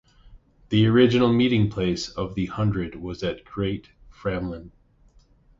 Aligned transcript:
The 0.69 0.87
original 0.87 1.31
meeting 1.31 1.69
place 1.69 2.09
of 2.09 2.33
the 2.33 2.47
hundred 2.47 2.95
was 2.95 3.21
at 3.21 3.45
Great 3.45 3.91
Framland. 4.11 4.71